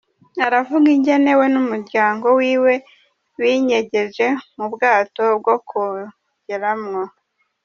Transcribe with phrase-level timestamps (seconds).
[0.45, 2.73] Aravuga ingene we n'umuryango wiwe
[3.39, 7.01] binyegeje mu bwato bwo kwogeramwo.